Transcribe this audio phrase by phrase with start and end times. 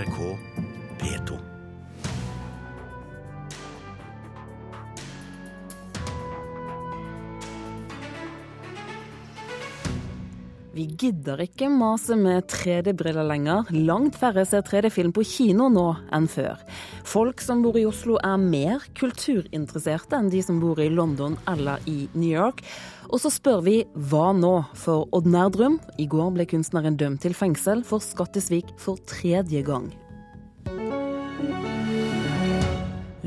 [0.00, 0.36] NRK
[1.00, 1.36] P2.
[10.72, 13.68] Vi gidder ikke mase med 3D-briller lenger.
[13.76, 16.62] Langt færre ser 3D-film på kino nå enn før.
[17.10, 21.82] Folk som bor i Oslo er mer kulturinteresserte enn de som bor i London eller
[21.90, 22.60] i New York.
[23.10, 23.74] Og så spør vi
[24.12, 25.80] hva nå for Odd Nerdrum?
[25.98, 29.90] I går ble kunstneren dømt til fengsel for skattesvik for tredje gang.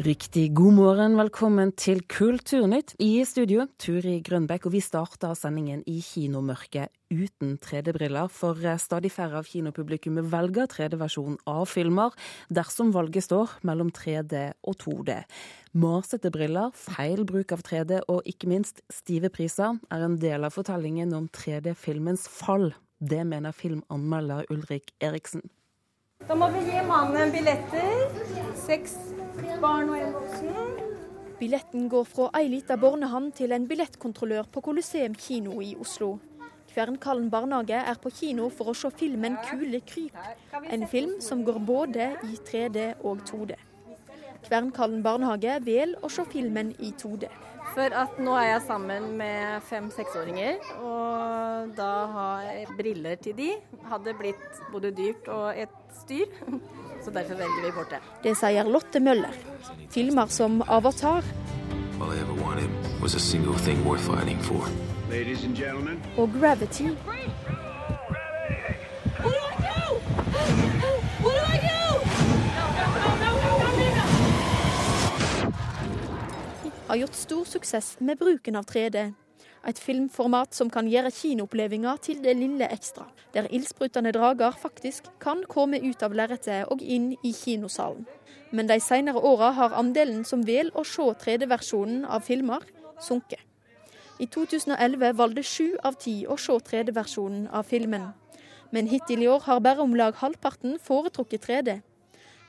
[0.03, 2.91] Riktig god morgen, velkommen til Kulturnytt.
[2.99, 9.39] I studio, Turi Grønbekk, og vi starter sendingen i kinomørket uten 3D-briller, for stadig færre
[9.39, 12.11] av kinopublikummet velger 3D-versjon av filmer
[12.51, 15.21] dersom valget står mellom 3D og 2D.
[15.71, 20.57] Masete briller, feil bruk av 3D og ikke minst stive priser er en del av
[20.57, 22.73] fortellingen om 3D-filmens fall.
[22.99, 25.47] Det mener filmanmelder Ulrik Eriksen.
[26.27, 28.09] Da må vi gi mannen billetter.
[28.67, 28.97] Seks
[29.61, 30.91] barn og en voksen.
[31.39, 36.17] Billetten går fra ei lita bornehand til en billettkontrollør på Colosseum kino i Oslo.
[36.73, 40.17] Kvernkallen barnehage er på kino for å se filmen 'Kule kryp',
[40.69, 43.57] en film som går både i 3D og 2D.
[44.43, 47.29] Kvernkallen barnehage velger å se filmen i 2D.
[47.73, 53.53] For at nå er jeg sammen med fem-seksåringer, og da har jeg briller til de.
[53.89, 56.25] Hadde blitt både dyrt og et styr,
[57.03, 58.01] så derfor velger vi bort det.
[58.23, 59.33] Det sier Lotte Møller.
[59.89, 61.23] Filmer som 'Avatar'
[62.01, 62.69] All I ever wanted
[63.01, 64.67] was a single thing worth fighting for.
[65.11, 66.97] Ladies and gentlemen, og 'Gravity'
[76.87, 79.13] har gjort stor suksess med bruken av 3D.
[79.67, 83.05] Et filmformat som kan gjøre kinoopplevelsen til det lille ekstra.
[83.33, 88.03] Der ildsprutende drager faktisk kan komme ut av lerretet og inn i kinosalen.
[88.51, 92.61] Men de senere åra har andelen som velger å se 3D-versjonen av filmer,
[93.01, 93.39] sunket.
[94.19, 98.11] I 2011 valgte sju av ti å se 3D-versjonen av filmen.
[98.71, 101.79] Men hittil i år har bare om lag halvparten foretrukket 3D.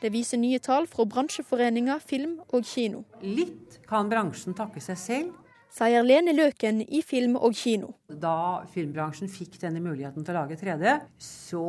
[0.03, 3.04] Det viser nye tall fra bransjeforeninga Film og Kino.
[3.22, 5.44] Litt kan bransjen takke seg selv.
[5.74, 7.96] Sier Lene Løken i Film og Kino.
[8.06, 11.64] Da filmbransjen fikk denne muligheten til å lage 3D, så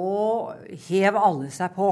[0.91, 1.87] hev alle seg på.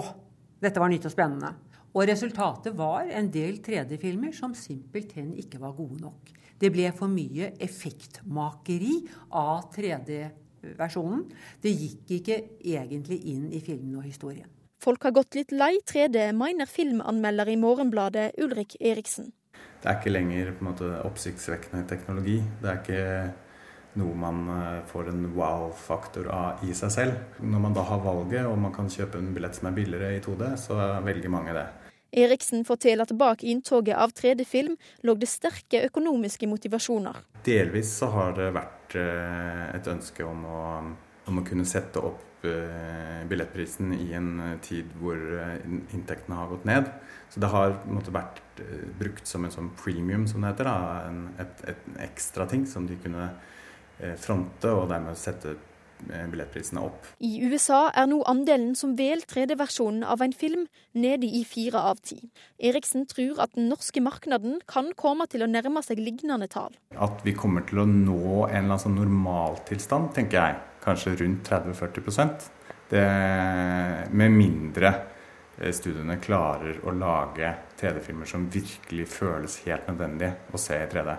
[0.61, 1.49] Dette var nytt og spennende.
[1.89, 6.29] Og resultatet var en del 3D-filmer som simpelthen ikke var gode nok.
[6.61, 8.93] Det ble for mye effektmakeri
[9.33, 11.25] av 3D-versjonen.
[11.65, 14.53] Det gikk ikke egentlig inn i filmen og historien.
[14.85, 19.33] Folk har gått litt lei 3D, mener filmanmelder i Morgenbladet Ulrik Eriksen.
[19.83, 22.37] Det er ikke lenger måte oppsiktsvekkende teknologi.
[22.61, 24.37] Det er ikke noe man
[24.87, 27.17] får en wow-faktor av i seg selv.
[27.43, 30.21] Når man da har valget og man kan kjøpe en billett som er billigere i
[30.23, 31.65] 2D, så velger mange det.
[32.23, 37.19] Eriksen forteller at bak inntoget av 3D-film lå det sterke økonomiske motivasjoner.
[37.43, 40.61] Delvis så har det vært et ønske om å,
[41.27, 45.19] om å kunne sette opp billettprisen i en tid hvor
[45.95, 46.89] inntektene har gått ned.
[47.33, 48.41] Så det har måtte, vært
[48.99, 50.69] brukt som en sånn premium, som det heter.
[50.69, 51.09] Da.
[51.09, 53.31] En, et, et, en ekstra ting som de kunne
[54.21, 55.55] fronte, og dermed sette
[56.03, 57.07] billettprisene opp.
[57.23, 62.01] I USA er nå andelen som velger 3D-versjonen av en film, nede i fire av
[62.05, 62.19] ti.
[62.59, 66.75] Eriksen tror at den norske markedet kan komme til å nærme seg lignende tall.
[66.95, 70.59] At vi kommer til å nå en eller annen sånn normaltilstand, tenker jeg.
[70.83, 72.49] Kanskje rundt 30-40
[72.91, 73.03] Det
[74.11, 74.89] Med mindre
[75.73, 77.49] studiene klarer å lage
[77.79, 81.17] 3D-filmer som virkelig føles helt nødvendig å se i 3D.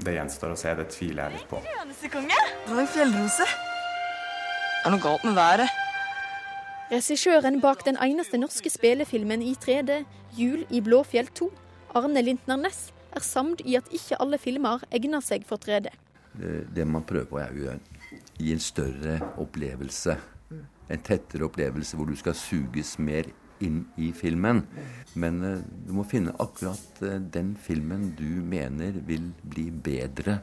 [0.00, 1.60] Det gjenstår å se, det tviler jeg litt på.
[1.60, 3.46] Det var en fjellrose.
[3.46, 5.80] Det er noe galt med været.
[6.90, 10.00] Regissøren bak den eneste norske spillefilmen i 3D,
[10.34, 11.50] 'Jul i Blåfjell 2',
[11.94, 15.92] Arne Lintner Næss, er samd i at ikke alle filmer egner seg for 3D.
[16.32, 17.78] Det, det man prøver på, er å
[18.38, 20.16] gi en større opplevelse.
[20.90, 23.28] En tettere opplevelse hvor du skal suges mer
[23.64, 24.64] inn i filmen.
[25.14, 30.40] Men uh, du må finne akkurat uh, den filmen du mener vil bli bedre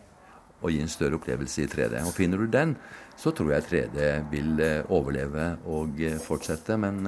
[0.58, 2.00] og gi en større opplevelse i 3D.
[2.08, 2.74] Og finner du den,
[3.18, 7.06] så tror jeg 3D vil uh, overleve og fortsette, men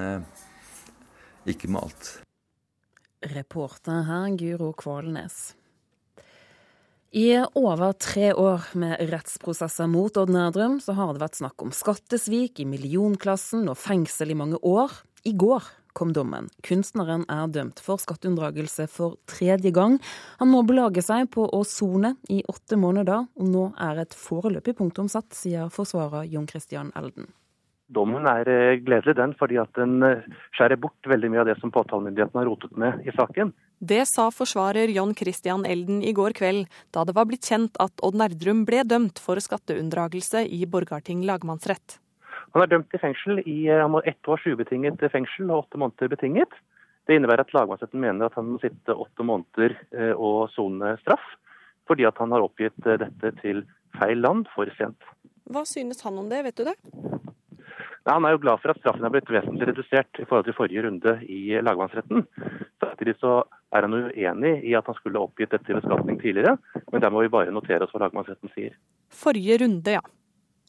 [1.50, 2.12] ikke med alt.
[3.34, 5.59] Reporter her, Guro Kvalnes.
[7.10, 11.72] I over tre år med rettsprosesser mot Odd Nerdrum, så har det vært snakk om
[11.74, 14.94] skattesvik i millionklassen og fengsel i mange år.
[15.26, 15.66] I går
[15.98, 16.52] kom dommen.
[16.62, 19.98] Kunstneren er dømt for skatteunndragelse for tredje gang.
[20.38, 24.78] Han må belage seg på å sone i åtte måneder, og nå er et foreløpig
[24.78, 27.34] punktum satt, sier forsvarer Jon Christian Elden.
[27.90, 31.56] Dommen er eh, gledelig, den, fordi at den eh, skjærer bort veldig mye av det
[31.58, 33.50] som påtalemyndigheten har rotet med i saken.
[33.80, 38.04] Det sa forsvarer John Christian Elden i går kveld, da det var blitt kjent at
[38.06, 41.98] Odd Nerdrum ble dømt for skatteunndragelse i Borgarting lagmannsrett.
[42.54, 46.14] Han er dømt til fengsel i han må ett års ubetinget fengsel og åtte måneder
[46.14, 46.54] betinget.
[47.10, 49.76] Det innebærer at lagmannsretten mener at han må sitte åtte måneder
[50.14, 51.26] og sone straff,
[51.90, 53.64] fordi at han har oppgitt dette til
[53.98, 55.10] feil land for sent.
[55.50, 56.78] Hva synes han om det, vet du det?
[58.08, 60.86] Han er jo glad for at straffen er blitt vesentlig redusert i forhold til forrige
[60.86, 62.24] runde i lagmannsretten.
[62.82, 63.42] Samtidig så
[63.76, 66.56] er han uenig i at han skulle oppgitt dette til beskatning tidligere,
[66.92, 68.78] men der må vi bare notere oss hva lagmannsretten sier.
[69.14, 70.04] Forrige runde, ja.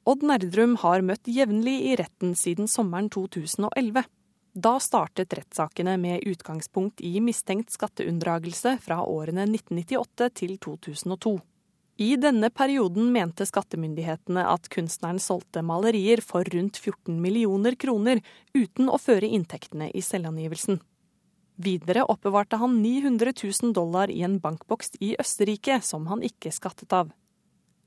[0.09, 4.03] Odd Nerdrum har møtt jevnlig i retten siden sommeren 2011.
[4.51, 11.37] Da startet rettssakene med utgangspunkt i mistenkt skatteunndragelse fra årene 1998 til 2002.
[12.01, 18.23] I denne perioden mente skattemyndighetene at kunstneren solgte malerier for rundt 14 millioner kroner,
[18.57, 20.81] uten å føre inntektene i selvangivelsen.
[21.61, 26.97] Videre oppbevarte han 900 000 dollar i en bankboks i Østerrike som han ikke skattet
[26.97, 27.13] av.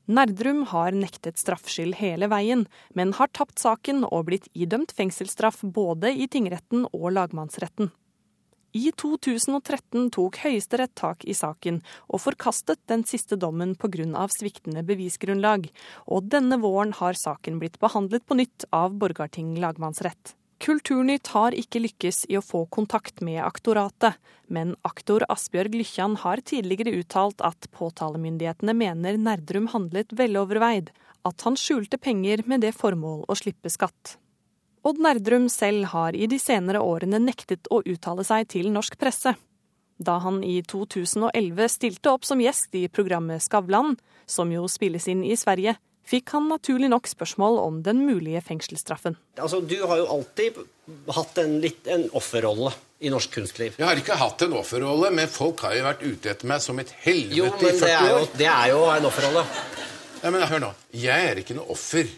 [0.05, 6.13] Nerdrum har nektet straffskyld hele veien, men har tapt saken og blitt idømt fengselsstraff både
[6.13, 7.89] i tingretten og lagmannsretten.
[8.73, 11.75] I 2013 tok Høyesterett tak i saken
[12.07, 14.25] og forkastet den siste dommen pga.
[14.33, 15.67] sviktende bevisgrunnlag,
[16.09, 20.33] og denne våren har saken blitt behandlet på nytt av Borgarting lagmannsrett.
[20.63, 24.17] Kulturnytt har ikke lykkes i å få kontakt med aktoratet,
[24.47, 30.89] men aktor Asbjørg Lykkjan har tidligere uttalt at påtalemyndighetene mener Nerdrum handlet veloverveid,
[31.27, 34.17] at han skjulte penger med det formål å slippe skatt.
[34.83, 39.31] Odd Nerdrum selv har i de senere årene nektet å uttale seg til norsk presse.
[39.95, 43.95] Da han i 2011 stilte opp som gjest i programmet Skavlan,
[44.27, 49.15] som jo spilles inn i Sverige, fikk han naturlig nok spørsmål om den mulige fengselsstraffen.
[49.39, 50.59] Altså, Du har jo alltid
[51.15, 53.77] hatt en, litt, en offerrolle i norsk kunstliv.
[53.79, 56.79] Jeg har ikke hatt en offerrolle, men folk har jo vært ute etter meg som
[56.83, 58.19] et helvete jo, men i 40 år.
[58.19, 59.45] Jo, det er jo en offerrolle.
[60.23, 60.73] Ja, men hør nå.
[60.95, 62.11] Jeg er ikke noe offer.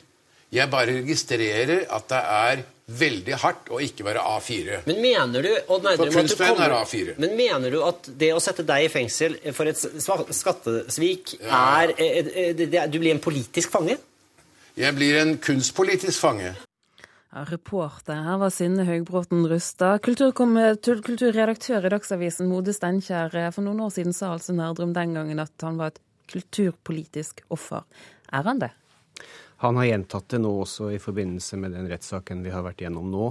[0.54, 4.82] Jeg bare registrerer at det er veldig hardt å ikke være A4.
[4.86, 7.16] Men mener du, og Nerdrum, for kunstvenn er A4.
[7.22, 11.64] Men mener du at det å sette deg i fengsel for et skattesvik ja.
[11.82, 12.30] er, er,
[12.62, 13.98] er, Du blir en politisk fange?
[14.78, 16.54] Jeg blir en kunstpolitisk fange.
[17.36, 20.06] Ja, reporter her var Synne Høgbråten Rustad.
[20.06, 23.34] Kulturredaktør i Dagsavisen Mode Steinkjer.
[23.56, 26.02] For noen år siden sa altså Nerdrum den gangen at han var et
[26.32, 27.84] kulturpolitisk offer.
[28.32, 28.72] Er han det?
[29.64, 33.08] Han har gjentatt det nå også i forbindelse med den rettssaken vi har vært gjennom
[33.12, 33.30] nå.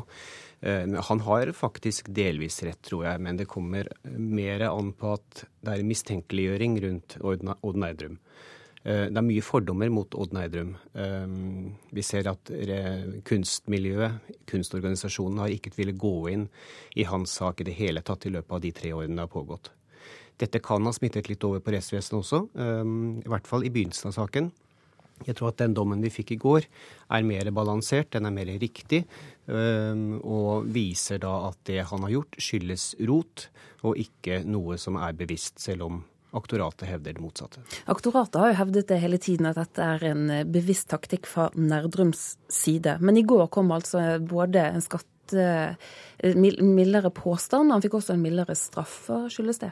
[0.65, 5.45] Eh, han har faktisk delvis rett, tror jeg, men det kommer mer an på at
[5.61, 8.17] det er mistenkeliggjøring rundt Odd Nerdrum.
[8.85, 10.73] Eh, det er mye fordommer mot Odd Nerdrum.
[10.97, 11.37] Eh,
[11.93, 12.53] vi ser at
[13.29, 16.49] kunstmiljøet, kunstorganisasjonen, har ikke villet gå inn
[16.97, 19.35] i hans sak i det hele tatt i løpet av de tre årene det har
[19.37, 19.75] pågått.
[20.41, 22.39] Dette kan ha smittet litt over på rettsvesenet også,
[23.23, 24.49] i hvert fall i begynnelsen av saken.
[25.25, 26.67] Jeg tror at den dommen vi fikk i går,
[27.15, 29.05] er mer balansert, den er mer riktig,
[29.47, 33.47] og viser da at det han har gjort, skyldes rot,
[33.87, 36.03] og ikke noe som er bevisst, selv om
[36.35, 37.63] aktoratet hevder det motsatte.
[37.91, 41.49] Aktoratet har jo hevdet det hele tiden at dette er en eh, bevisst taktikk fra
[41.55, 42.99] Nerdrums side.
[43.01, 48.25] Men i går kom altså både en skatte, eh, mildere påstand, han fikk også en
[48.25, 49.05] mildere straff.
[49.07, 49.71] Hva skyldes det?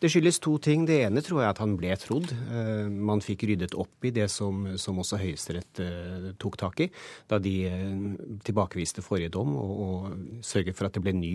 [0.00, 0.86] Det skyldes to ting.
[0.88, 2.30] Det ene tror jeg at han ble trodd.
[2.32, 6.88] Eh, man fikk ryddet opp i det som, som også Høyesterett uh, tok tak i
[7.28, 11.32] da de uh, tilbakeviste forrige dom og, og sørget for at det ble ny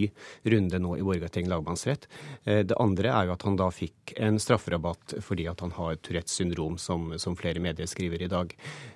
[0.50, 2.08] runde nå i Borgarting lagmannsrett.
[2.46, 6.36] Det andre er jo at han da fikk en strafferabatt fordi at han har Tourettes
[6.40, 8.52] syndrom, som, som flere medier skriver i dag.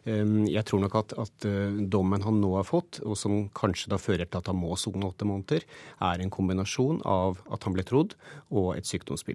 [0.05, 1.47] Jeg tror nok at, at
[1.91, 5.07] dommen han nå har fått, og som kanskje da fører til at han må sone
[5.09, 5.65] åtte måneder,
[6.09, 8.15] er en kombinasjon av at han ble trodd
[8.49, 9.28] og et sykdomsbilde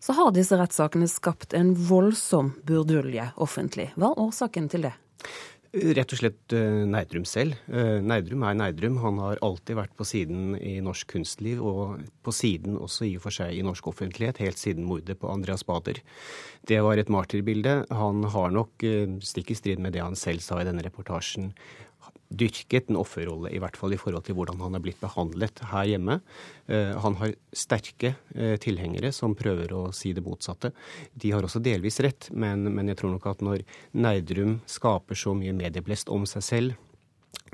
[0.00, 3.90] så har disse rettssakene skapt en voldsom burdulje offentlig.
[3.96, 4.96] Hva er årsaken til det?
[5.68, 7.58] Rett og slett uh, Neidrum selv.
[7.68, 8.96] Uh, Neidrum er Neidrum.
[9.02, 13.26] Han har alltid vært på siden i norsk kunstliv, og på siden også i og
[13.26, 16.00] for seg i norsk offentlighet, helt siden mordet på Andreas Bader.
[16.66, 17.82] Det var et martyrbilde.
[18.00, 21.52] Han har nok, uh, stikk i strid med det han selv sa i denne reportasjen,
[22.28, 25.88] dyrket en offerrolle, i hvert fall i forhold til hvordan han er blitt behandlet her
[25.88, 26.18] hjemme.
[26.68, 30.72] Eh, han har sterke eh, tilhengere som prøver å si det motsatte.
[31.14, 33.64] De har også delvis rett, men, men jeg tror nok at når
[33.96, 36.84] Nerdrum skaper så mye medieblest om seg selv,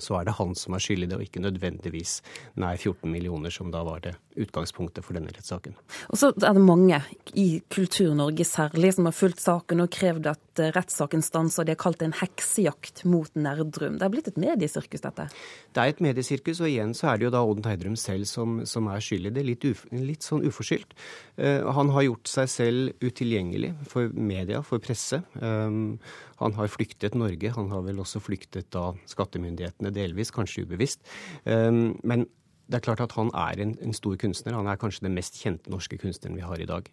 [0.02, 2.18] så er det han som er skyld i det, og ikke nødvendigvis
[2.60, 5.76] nei 14 millioner, som da var det utgangspunktet for denne rettssaken.
[6.10, 7.00] Og så er det mange,
[7.38, 11.66] i Kultur-Norge særlig, som har fulgt saken og krevd at eh, rettssaken stanser.
[11.66, 13.98] De har kalt det en heksejakt mot Nerdrum.
[14.00, 15.28] Det er blitt et mediesirkus, dette?
[15.74, 18.60] Det er et mediesirkus, og igjen så er det jo da Odd Nerdrum selv som,
[18.68, 19.46] som er skyld i det.
[19.46, 20.96] Litt, uf, litt sånn uforskyldt.
[21.38, 25.22] Uh, han har gjort seg selv utilgjengelig for media, for presse.
[25.40, 25.98] Um,
[26.40, 27.52] han har flyktet Norge.
[27.56, 31.04] Han har vel også flyktet da skattemyndighetene delvis, kanskje ubevisst.
[31.44, 32.26] Um, men
[32.70, 34.56] det er klart at han er en, en, stor kunstner.
[34.56, 36.88] Han er kanskje den mest kjente norske kunstneren vi har i dag.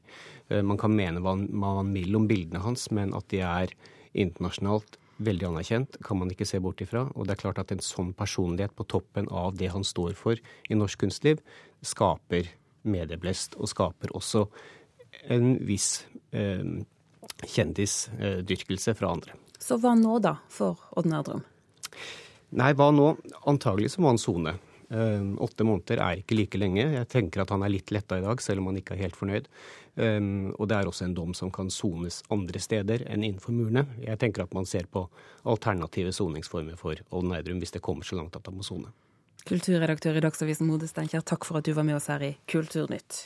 [0.52, 3.72] Uh, man kan mene hva man vil om bildene hans, men at de er
[4.12, 7.06] internasjonalt veldig anerkjent, kan man ikke se bort ifra.
[7.16, 10.40] Og det er klart at en sånn personlighet på toppen av det han står for
[10.42, 11.44] i norsk kunstliv,
[11.86, 12.50] skaper
[12.82, 14.48] medieblest, og skaper også
[15.30, 16.66] en viss eh,
[17.46, 19.38] kjendisdyrkelse fra andre.
[19.62, 21.46] Så hva nå, da, for Odd Nerdrum?
[22.60, 23.14] Nei, hva nå?
[23.48, 24.58] Antagelig så må han sone.
[24.92, 26.84] Um, åtte måneder er ikke like lenge.
[26.98, 29.16] Jeg tenker at han er litt letta i dag, selv om han ikke er helt
[29.16, 29.48] fornøyd.
[29.96, 33.86] Um, og det er også en dom som kan sones andre steder enn innenfor murene.
[34.04, 35.06] Jeg tenker at man ser på
[35.48, 38.92] alternative soningsformer for Olden Eidrum hvis det kommer så langt at han må sone.
[39.48, 43.24] Kulturredaktør i Dagsavisen Mode Steinkjer, takk for at du var med oss her i Kulturnytt.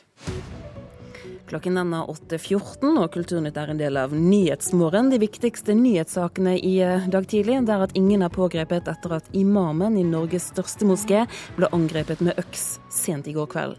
[1.46, 5.12] Klokken er 8.14, og Kulturnytt er en del av Nyhetsmorgen.
[5.14, 9.30] De viktigste nyhetssakene i eh, dag tidlig det er at ingen er pågrepet etter at
[9.38, 11.28] imamen i Norges største moské
[11.60, 13.78] ble angrepet med øks sent i går kveld.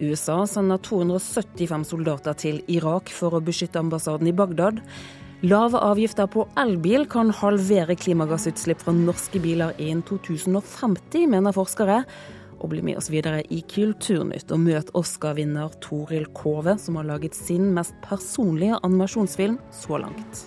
[0.00, 4.80] USA sender 275 soldater til Irak for å beskytte ambassaden i Bagdad.
[5.44, 12.04] Lave avgifter på elbil kan halvere klimagassutslipp fra norske biler innen 2050, mener forskere
[12.62, 17.36] og bli med oss videre i Kulturnytt og møt Oscar-vinner Toril Kove, som har laget
[17.36, 20.46] sin mest personlige animasjonsfilm så langt.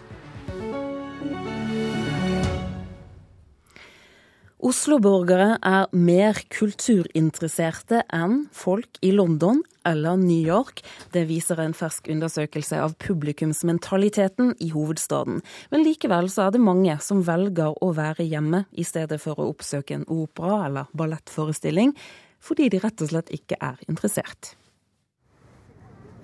[4.66, 10.80] Oslo-borgere er mer kulturinteresserte enn folk i London eller New York.
[11.14, 15.44] Det viser en fersk undersøkelse av publikumsmentaliteten i hovedstaden.
[15.70, 19.52] Men likevel så er det mange som velger å være hjemme i stedet for å
[19.52, 21.94] oppsøke en opera eller ballettforestilling,
[22.42, 24.56] fordi de rett og slett ikke er interessert.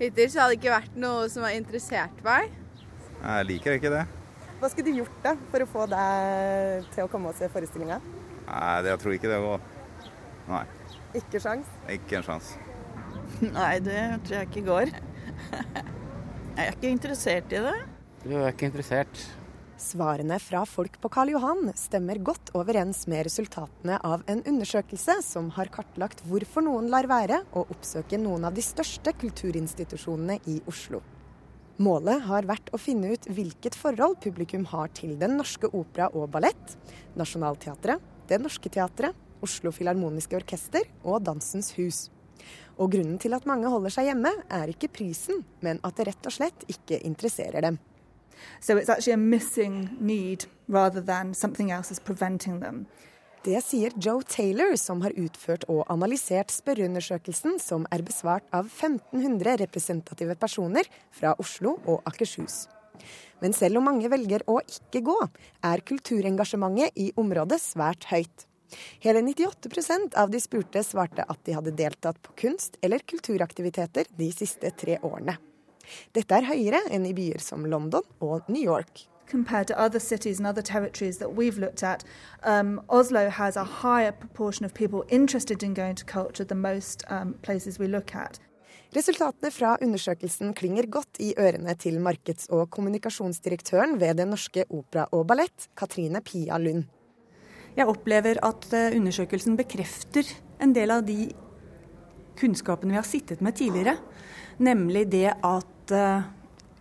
[0.02, 2.50] Hittil så har det ikke vært noe som har interessert meg.
[3.22, 4.02] Jeg liker ikke det.
[4.58, 8.02] Hva skulle du gjort da for å få deg til å komme og se forestillinga?
[8.48, 9.66] Nei, det, jeg tror ikke det går.
[10.52, 10.64] Nei.
[11.22, 11.74] Ikke sjans?
[11.92, 12.58] Ikke en sjanse.
[13.58, 14.96] Nei, det tror jeg ikke går.
[16.52, 17.78] Jeg er ikke interessert i det.
[18.26, 19.22] Du er ikke interessert.
[19.82, 25.48] Svarene fra folk på Karl Johan stemmer godt overens med resultatene av en undersøkelse som
[25.56, 31.02] har kartlagt hvorfor noen lar være å oppsøke noen av de største kulturinstitusjonene i Oslo.
[31.82, 36.30] Målet har vært å finne ut hvilket forhold publikum har til Den norske opera og
[36.36, 36.76] ballett,
[37.18, 42.06] Nationaltheatret, Det Norske Teatret, Oslo Filharmoniske Orkester og Dansens Hus.
[42.80, 46.30] Og grunnen til at mange holder seg hjemme, er ikke prisen, men at det rett
[46.30, 47.82] og slett ikke interesserer dem.
[48.64, 48.78] So.
[53.42, 59.60] Det sier Joe Taylor, som har utført og analysert spørreundersøkelsen som er besvart av 1500
[59.66, 62.70] representative personer fra Oslo og Akershus.
[63.42, 65.18] Men selv om mange velger å ikke gå,
[65.66, 68.48] er kulturengasjementet i området svært høyt.
[69.04, 74.32] Hele 98% av de spurte svarte at de hadde deltatt på kunst- eller kulturaktiviteter de
[74.32, 75.38] siste tre årene.
[76.16, 79.08] Dette er høyere enn i byer som London og New York.
[79.28, 82.04] Compared to other cities and other territories that we've looked at,
[82.44, 87.04] um, Oslo has a higher proportion of people interested in going to culture than most
[87.10, 88.40] um, places we look at.
[88.92, 95.06] Resultatene fra undersøkelsen klinger godt i ørene til markeds- og kommunikasjonsdirektøren ved Den norske opera
[95.16, 96.84] og ballett, Katrine Pia Lund.
[97.78, 100.28] Jeg opplever at eh, undersøkelsen bekrefter
[100.60, 101.30] en del av de
[102.36, 103.96] kunnskapene vi har sittet med tidligere.
[104.60, 106.28] Nemlig det at uh,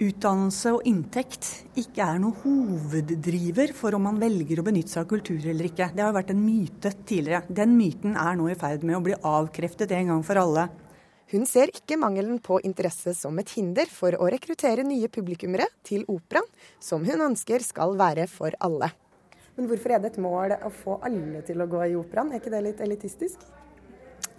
[0.03, 1.47] utdannelse og inntekt
[1.79, 5.93] ikke er noe hoveddriver for om man velger å benytte seg av kultur eller ikke.
[5.95, 7.47] Det har vært en myte tidligere.
[7.47, 10.71] Den myten er nå i ferd med å bli avkreftet en gang for alle.
[11.31, 16.03] Hun ser ikke mangelen på interesse som et hinder for å rekruttere nye publikummere til
[16.11, 16.49] operaen,
[16.83, 18.91] som hun ønsker skal være for alle.
[19.55, 22.33] Men hvorfor er det et mål å få alle til å gå i operaen?
[22.33, 23.45] Er ikke det litt elitistisk?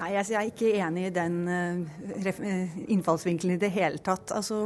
[0.01, 4.33] Nei, jeg er ikke enig i den uh, innfallsvinkelen i det hele tatt.
[4.35, 4.57] Altså,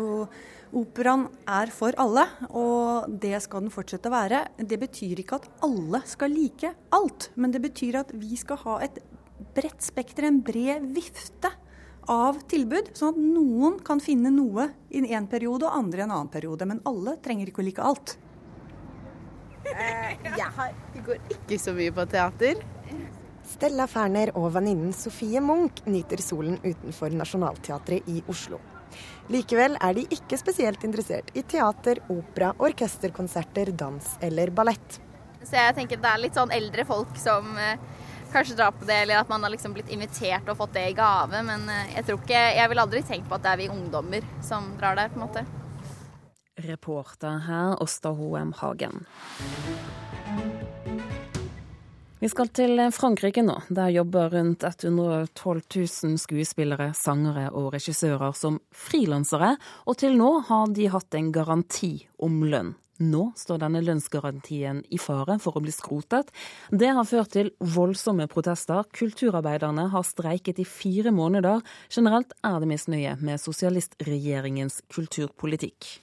[0.76, 4.42] Operaen er for alle, og det skal den fortsette å være.
[4.58, 8.80] Det betyr ikke at alle skal like alt, men det betyr at vi skal ha
[8.88, 8.98] et
[9.56, 11.54] bredt spekter, en bred vifte
[12.12, 16.14] av tilbud, sånn at noen kan finne noe i en periode og andre i en
[16.14, 16.68] annen periode.
[16.70, 18.16] Men alle trenger ikke å like alt.
[19.66, 22.62] Eh, jeg, går ikke så mye på teater.
[23.46, 28.60] Stella Ferner og venninnen Sofie Munch nyter solen utenfor Nationaltheatret i Oslo.
[29.34, 35.00] Likevel er de ikke spesielt interessert i teater, opera, orkesterkonserter, dans eller ballett.
[35.46, 37.78] Så jeg tenker det er litt sånn eldre folk som eh,
[38.34, 40.96] kanskje drar på det, eller at man har liksom blitt invitert og fått det i
[40.98, 41.44] gave.
[41.46, 44.28] Men eh, jeg tror ikke Jeg vil aldri tenke på at det er vi ungdommer
[44.46, 45.46] som drar der, på en måte.
[46.66, 49.06] Reporter her, Åsta Hoem Hagen.
[52.20, 53.58] Vi skal til Frankrike nå.
[53.70, 59.52] Der jobber rundt 112 000 skuespillere, sangere og regissører som frilansere,
[59.86, 62.74] og til nå har de hatt en garanti om lønn.
[63.04, 66.30] Nå står denne lønnsgarantien i fare for å bli skrotet.
[66.72, 68.88] Det har ført til voldsomme protester.
[68.96, 71.60] Kulturarbeiderne har streiket i fire måneder.
[71.92, 76.00] Generelt er det misnøye med sosialistregjeringens kulturpolitikk.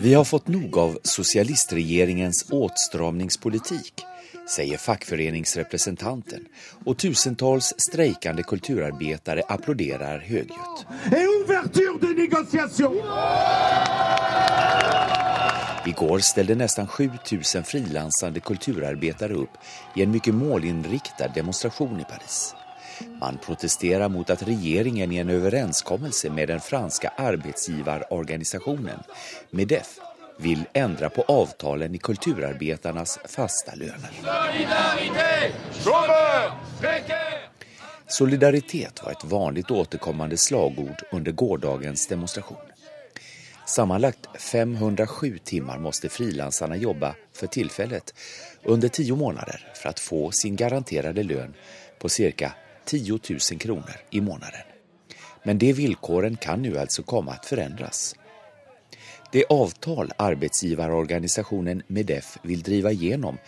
[0.00, 4.04] Vi har fått nok av sosialistregjeringens åtstramningspolitikk,
[4.48, 6.46] sier fagforeningsrepresentanten,
[6.86, 10.84] og tusentals streikende kulturarbeidere applauderer høylytt.
[15.88, 19.60] I går ställde nesten 7000 frilansande kulturarbetare upp
[19.96, 22.54] i en mye målinriktad demonstration i Paris.
[23.20, 29.06] Man protesterer mot at regjeringen i en överenskommelse med den franske arbeidsgiverorganisasjonen,
[29.50, 29.98] MEDEF
[30.38, 34.10] vil endre på avtalen i kulturarbetarnas fasta löner.
[38.06, 42.58] Solidaritet var et vanlig återkommende slagord under gårdagens demonstration.
[43.66, 48.14] Sammanlagt 507 timmar måste frilansarna jobba for tillfället
[48.62, 51.54] under tio måneder for å få sin garanterade lön
[51.98, 52.52] på cirka
[52.84, 54.64] 10 000 kroner i måneden.
[55.42, 58.14] Men de villkoren kan nu altså komme att förändras.
[59.32, 63.38] Det avtal arbetsgivarorganisationen Medef vil drive gjennom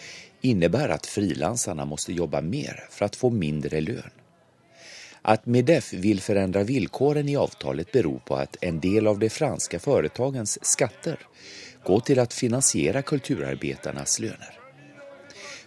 [0.41, 4.11] innebär at frilansarna måste jobba mer for å få mindre lön.
[5.23, 9.81] Att Medef vil förändra villkoren i avtalet beror på at en del av de franska
[9.81, 11.19] företagens skatter
[11.85, 14.60] går til å finansiere kulturarbetarnas löner.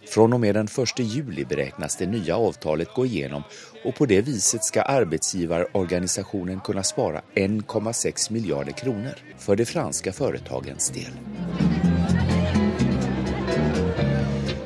[0.08, 3.42] Från og med den 1 juli beräknas det nye avtalet gå igenom
[3.84, 10.90] og på det viset skal arbetsgivarorganisationen kunne spara 1,6 miljarder kroner for de franska företagens
[10.90, 11.12] del.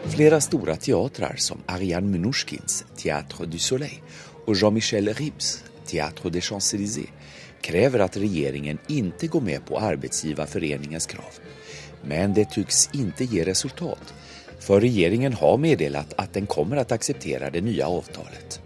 [0.05, 4.01] Flera stora teatrar som Ariane Mnushkins Théâtre du Soleil
[4.47, 7.11] og Jean-Michel Ribs Théâtre des Champs-Élysées
[7.61, 11.39] krever at regjeringen ikke går med på arbeidsgiverforeningens krav.
[12.03, 14.15] Men det tycks ikke gi resultat
[14.69, 18.59] for regjeringen har meddelat at den kommer å akseptere det nye avtalet.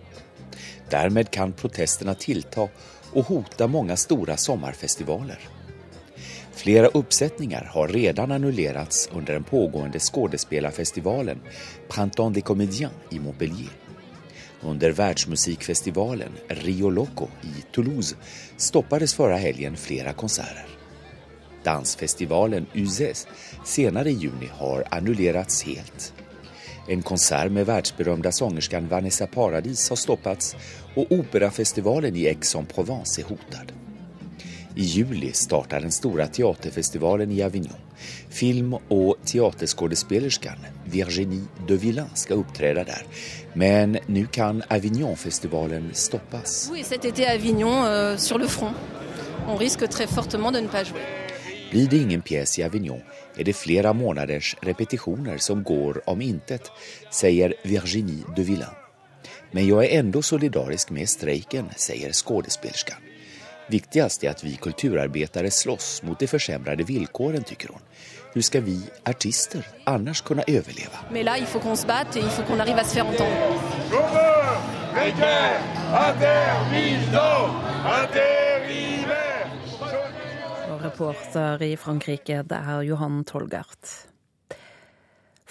[0.90, 2.64] Dermed kan protestene tilta
[3.12, 5.38] og hote mange store sommerfestivaler.
[6.58, 11.38] Flere oppsetninger har redan annullerats under den pågående skådespelarfestivalen
[11.88, 13.70] Printemps des Comédiens i Montpellier.
[14.62, 16.34] Under världsmusikfestivalen
[16.66, 18.16] Rio Loco i Toulouse
[18.56, 20.81] stoppades förra helgen flera konserter.
[21.64, 23.26] Dansfestivalen Uzes
[23.64, 26.12] senere i juni har annullerats helt.
[26.88, 30.56] En konsert med verdensberømte sangersken Vanessa Paradis har stoppats
[30.96, 33.72] og operafestivalen i Aix-en-Provence er truet.
[34.74, 37.78] I juli starter den store teaterfestivalen i Avignon.
[38.28, 43.04] Film- og teaterskuespillersken Virginie de Villain skal opptre der.
[43.54, 46.70] Men nå kan Avignon-festivalen stoppes.
[46.72, 48.74] Oui, cet été Avignon, euh, front.
[49.46, 51.21] On risque très fortement de ne pas.
[51.72, 53.00] Blir det ingen pjäs i Avignon
[53.36, 56.68] er det flere måneders repetisjoner som går om intet,
[57.08, 58.76] sier Virginie de Villain.
[59.56, 63.00] Men jeg er enda solidarisk med streiken, sier skådespelerskan.
[63.72, 67.80] Viktigst er at vi kulturarbetare slåss mot de forsemrede villkoren, tycker hun.
[68.34, 68.76] Hur skal vi
[69.08, 71.08] artister annars kunne overleve?
[71.10, 73.06] Men là, il faut qu'on se batte et il faut qu'on arrive à se faire
[73.06, 73.32] entendre.
[77.92, 78.41] Og
[80.84, 84.08] reporter i Frankrike, det er Johan Tolgert.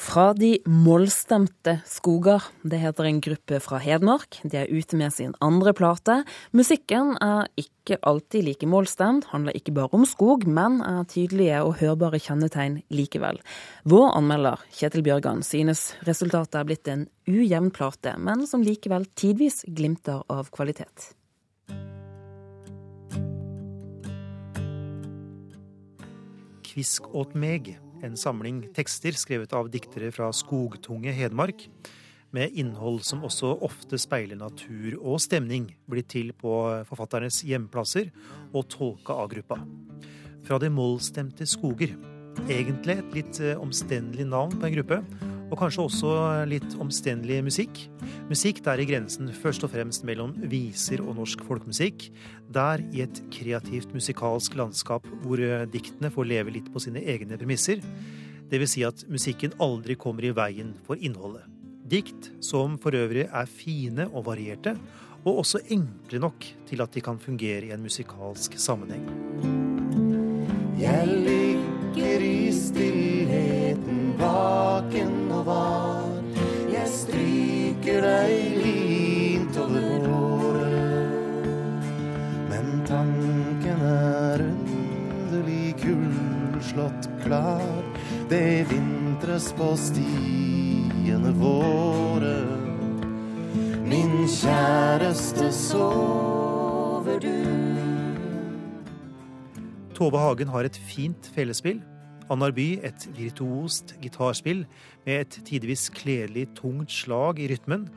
[0.01, 2.41] Fra de mollstemte skoger.
[2.65, 4.39] Det heter en gruppe fra Hedmark.
[4.41, 6.15] De er ute med sin andre plate.
[6.57, 11.77] Musikken er ikke alltid like mollstemt, handler ikke bare om skog, men er tydelige og
[11.83, 13.43] hørbare kjennetegn likevel.
[13.85, 19.61] Vår anmelder Kjetil Bjørgan synes resultatet er blitt en ujevn plate, men som likevel tidvis
[19.69, 21.11] glimter av kvalitet.
[26.71, 31.65] Kvisk åt meg, en samling tekster skrevet av diktere fra skogtunge Hedmark,
[32.31, 36.53] med innhold som også ofte speiler natur og stemning, blitt til på
[36.87, 38.07] forfatternes hjemplasser
[38.53, 39.59] og tolka av gruppa.
[40.47, 41.97] Fra de mollstemte skoger,
[42.49, 45.01] Egentlig et litt eh, omstendelig navn på en gruppe,
[45.51, 46.11] og kanskje også
[46.47, 47.83] litt omstendelig musikk.
[48.31, 52.07] Musikk der i grensen først og fremst mellom viser og norsk folkemusikk.
[52.55, 57.39] Der i et kreativt musikalsk landskap hvor eh, diktene får leve litt på sine egne
[57.39, 57.83] premisser.
[58.51, 58.71] Dvs.
[58.71, 61.43] Si at musikken aldri kommer i veien for innholdet.
[61.91, 64.77] Dikt som for øvrig er fine og varierte,
[65.25, 69.03] og også enkle nok til at de kan fungere i en musikalsk sammenheng.
[70.79, 76.07] Jeg ligger i stillheten vaken var.
[76.71, 81.85] Jeg stryker deg lint over håret.
[82.51, 87.83] Men tanken er underlig kullslått klar.
[88.31, 92.37] Det vintres på stiene våre.
[93.91, 97.33] Min kjæreste, sover du?
[99.97, 101.81] Tove Hagen har et fint felespill.
[102.31, 104.63] Annar By et virtuost gitarspill
[105.05, 107.89] med et tidvis kledelig tungt slag i rytmen.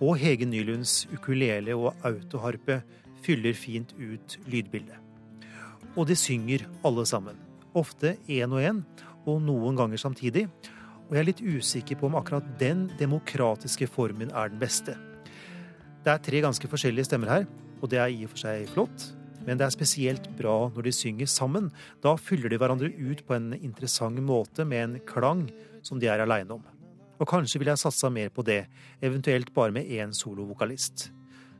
[0.00, 2.80] Og Hege Nylunds ukulele og autoharpe
[3.24, 4.96] fyller fint ut lydbildet.
[5.98, 7.36] Og de synger alle sammen.
[7.74, 8.82] Ofte én og én,
[9.26, 10.46] og noen ganger samtidig.
[11.08, 14.94] Og jeg er litt usikker på om akkurat den demokratiske formen er den beste.
[16.00, 17.48] Det er tre ganske forskjellige stemmer her,
[17.82, 19.10] og det er i og for seg flott.
[19.46, 21.70] Men det er spesielt bra når de synger sammen.
[22.04, 25.46] Da fyller de hverandre ut på en interessant måte med en klang
[25.86, 26.66] som de er aleine om.
[27.20, 28.64] Og kanskje ville jeg satsa mer på det,
[29.04, 31.10] eventuelt bare med én solovokalist.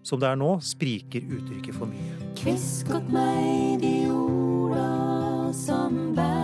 [0.02, 2.32] Som det er nå, spriker uttrykket for mye.
[2.40, 6.39] Kvisk åt meg de orda som bære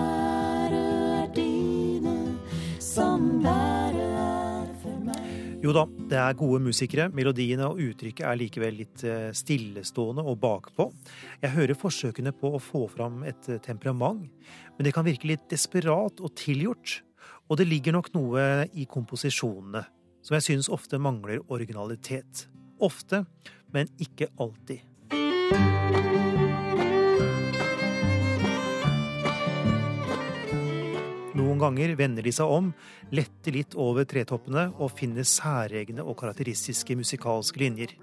[5.67, 7.09] Jo da, det er gode musikere.
[7.11, 10.87] Melodiene og uttrykket er likevel litt eh, stillestående og bakpå.
[11.43, 14.29] Jeg hører forsøkene på å få fram et eh, temperament,
[14.77, 17.01] men det kan virke litt desperat og tilgjort.
[17.51, 18.45] Og det ligger nok noe
[18.79, 19.83] i komposisjonene
[20.23, 22.47] som jeg syns ofte mangler originalitet.
[22.79, 23.25] Ofte,
[23.75, 24.87] men ikke alltid.
[31.57, 32.66] Noen ganger vender de seg om,
[33.16, 37.95] letter litt over tretoppene og finner særegne og karakteristiske musikalske linjer.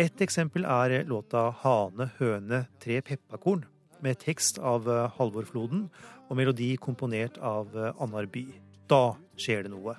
[0.00, 3.66] Et eksempel er låta 'Hane, høne, tre pepperkorn',
[4.00, 5.90] med tekst av Halvor Floden
[6.30, 7.68] og melodi komponert av
[8.00, 8.46] Annar By.
[8.88, 9.94] Da skjer det noe.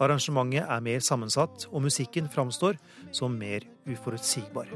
[0.00, 2.78] Arrangementet er mer sammensatt, og musikken framstår
[3.12, 4.66] som mer uforutsigbar.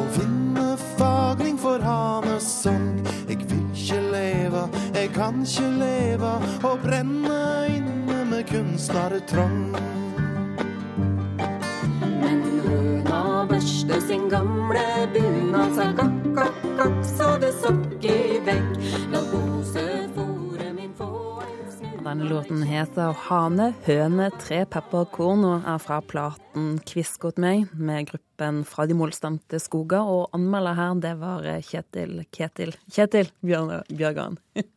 [0.00, 3.04] Og vinne fagning for hanesang.
[3.28, 3.45] Jeg
[5.16, 6.30] kan ikke leve
[6.68, 7.36] og brenne
[7.72, 9.72] inne med kunstnertrang.
[12.20, 17.30] Men høna børste sin gamle bunad, sa kakk, kakk, kakk, så
[22.06, 28.06] Denne låten heter 'Hane, høne, tre pepperkorn' og er fra platen 'Kvisk åt meg' med
[28.06, 30.06] gruppen Fra de målstemte skoger.
[30.06, 34.38] Og anmelder her, det var Kjetil Ketil Kjetil Bjørgan.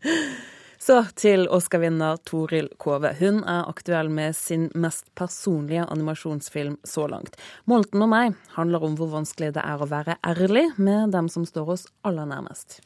[0.80, 3.14] Så til Oscar-vinner Toril Kove.
[3.20, 7.38] Hun er aktuell med sin mest personlige animasjonsfilm så langt.
[7.68, 11.46] 'Molten og meg' handler om hvor vanskelig det er å være ærlig med dem som
[11.46, 12.82] står oss aller nærmest.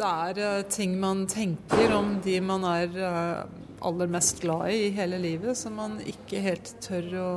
[0.00, 3.42] Det er eh, ting man tenker om de man er eh,
[3.84, 7.32] aller mest glad i i hele livet, som man ikke helt tør å,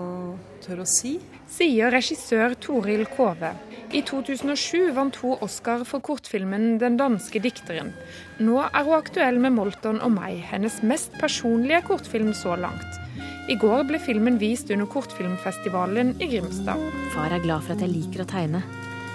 [0.63, 1.17] tør å si.
[1.51, 3.51] Sier regissør Toril Kove.
[3.91, 7.91] I 2007 vant hun Oscar for kortfilmen 'Den danske dikteren'.
[8.39, 12.99] Nå er hun aktuell med 'Molton og meg', hennes mest personlige kortfilm så langt.
[13.51, 16.79] I går ble filmen vist under kortfilmfestivalen i Grimstad.
[17.11, 18.63] Far er glad for at jeg liker å tegne,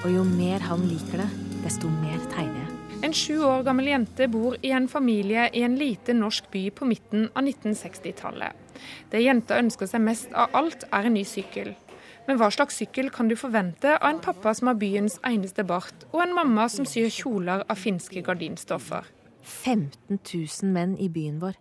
[0.04, 1.30] og jo mer han liker det,
[1.64, 2.67] desto mer tegner jeg.
[2.98, 6.86] En sju år gammel jente bor i en familie i en liten norsk by på
[6.90, 8.56] midten av 1960-tallet.
[9.12, 11.76] Det jenta ønsker seg mest av alt, er en ny sykkel.
[12.26, 16.08] Men hva slags sykkel kan du forvente av en pappa som har byens eneste bart,
[16.10, 19.06] og en mamma som syr kjoler av finske gardinstoffer?
[19.46, 21.54] 15 000 menn i byen vår.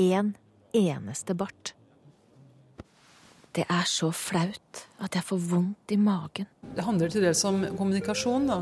[0.00, 0.32] Én
[0.72, 1.74] eneste bart.
[3.50, 6.46] Det er så flaut at jeg får vondt i magen.
[6.70, 8.58] Det handler til dels om kommunikasjon, da,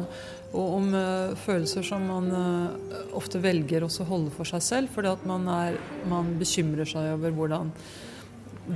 [0.57, 5.13] og om uh, følelser som man uh, ofte velger å holde for seg selv, fordi
[5.13, 5.77] at man, er,
[6.09, 7.75] man bekymrer seg over hvordan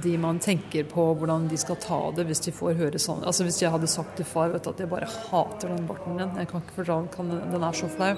[0.04, 3.24] de man tenker på, hvordan de skal ta det hvis de får høre sånn.
[3.28, 6.20] Altså Hvis jeg hadde sagt til far vet du, at jeg bare hater den barten
[6.20, 8.14] din, jeg kan ikke fordra den, den er så flau.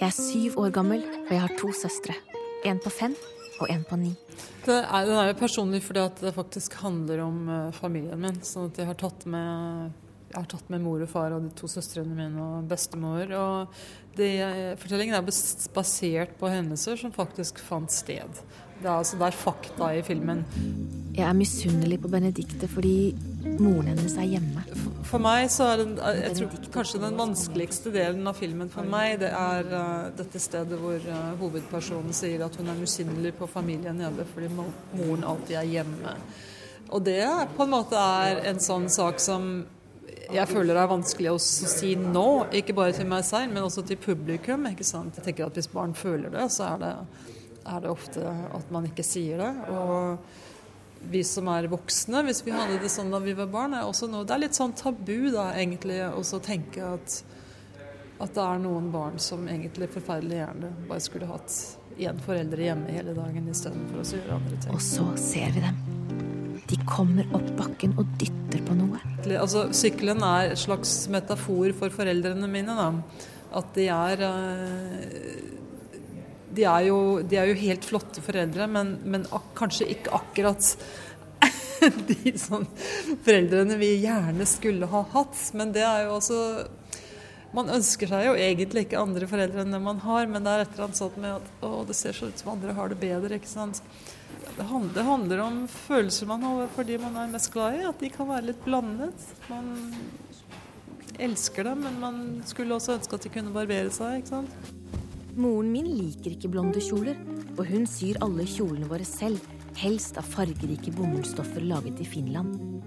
[0.00, 2.16] Jeg er syv år gammel, og jeg har to søstre.
[2.68, 3.16] En på fem
[3.62, 4.12] og en på ni.
[4.64, 8.40] Det er, den er jo personlig fordi det faktisk handler om uh, familien min.
[8.46, 10.01] Sånn at jeg har tatt med
[10.32, 13.32] jeg har tatt med mor og far og de to søstrene mine og bestemor.
[13.36, 13.82] Og
[14.16, 14.32] det,
[14.80, 15.26] fortellingen er
[15.76, 18.40] basert på hendelser som faktisk fant sted.
[18.82, 20.40] Det er, altså, det er fakta i filmen.
[21.14, 23.12] Jeg er misunnelig på Benedicte fordi
[23.60, 24.64] moren hennes er hjemme.
[25.06, 29.18] For meg så er det jeg tror kanskje den vanskeligste delen av filmen for meg,
[29.20, 34.00] det er uh, dette stedet hvor uh, hovedpersonen sier at hun er misunnelig på familien
[34.00, 36.16] nede fordi moren alltid er hjemme.
[36.92, 37.22] Og det
[37.54, 39.52] på en måte er en sånn sak som
[40.32, 42.28] jeg føler det er vanskelig å si nå,
[42.60, 44.66] ikke bare til meg selv, men også til publikum.
[44.70, 45.18] ikke sant?
[45.18, 46.94] Jeg tenker at Hvis barn føler det, så er det,
[47.68, 49.52] er det ofte at man ikke sier det.
[49.72, 53.88] Og vi som er voksne, hvis vi hadde det sånn da vi var barn, er
[53.88, 57.18] også noe Det er litt sånn tabu da, egentlig, å tenke at,
[58.22, 61.58] at det er noen barn som egentlig forferdelig gjerne bare skulle hatt
[61.98, 64.72] én forelder hjemme hele dagen istedenfor å gjøre andre ting.
[64.72, 66.11] Og så ser vi dem.
[66.72, 69.00] De kommer opp bakken og dytter på noe.
[69.36, 72.76] Altså, sykkelen er et slags metafor for foreldrene mine.
[72.78, 72.88] Da.
[73.60, 75.52] At de er eh,
[76.52, 80.72] de er, jo, de er jo helt flotte foreldre, men, men ak kanskje ikke akkurat
[82.10, 82.66] de som
[83.24, 85.38] foreldrene vi gjerne skulle ha hatt.
[85.58, 86.40] Men det er jo også
[87.52, 90.62] Man ønsker seg jo egentlig ikke andre foreldre enn det man har, men det er
[90.62, 92.96] et eller annet sånt med at å, det ser så ut som andre har det
[92.96, 93.36] bedre.
[93.36, 93.82] ikke sant?
[94.56, 97.86] Det handler, om følelser man har for de man er mest glad i.
[97.88, 99.26] At de kan være litt blandet.
[99.48, 99.72] Man
[101.22, 104.20] elsker dem, men man skulle også ønske at de kunne barbere seg.
[104.20, 104.72] ikke sant?
[105.32, 107.16] Moren min liker ikke blonde kjoler,
[107.56, 109.40] og hun syr alle kjolene våre selv.
[109.80, 112.82] Helst av fargerike bomullsstoffer laget i Finland.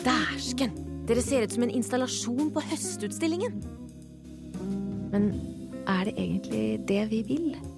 [0.00, 0.72] Dæsken!
[1.08, 3.60] Dere ser ut som en installasjon på høstutstillingen.
[5.12, 5.32] Men
[5.84, 7.69] er det egentlig det vi vil?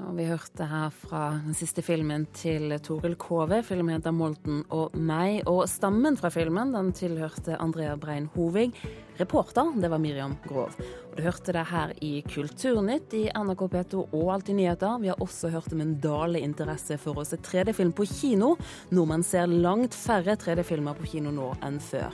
[0.00, 3.58] Og vi hørte her fra den siste filmen til Toril Kove.
[3.62, 5.42] Filmen heter 'Molten og meg'.
[5.46, 8.72] Og stammen fra filmen den tilhørte Andrea Brein Hovig.
[9.20, 10.72] Reporter det var Miriam Grov.
[11.10, 14.98] Og Du hørte det her i Kulturnytt i NRK P2 og Alltid nyheter.
[14.98, 18.56] Vi har også hørt om en dalende interesse for å se 3D-film på kino.
[18.90, 22.12] Nordmenn ser langt færre 3D-filmer på kino nå enn før.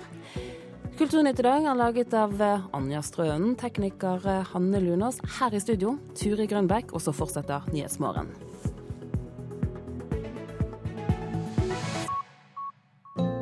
[0.98, 5.20] Kulturnytt i dag er laget av eh, Anja Strønen, tekniker eh, Hanne Lunås.
[5.36, 8.34] Her i studio Turi Grønbekk, og så fortsetter Nyhetsmorgen.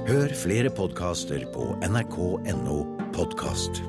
[0.07, 2.81] Hør flere podkaster på nrk.no
[3.17, 3.87] podkast.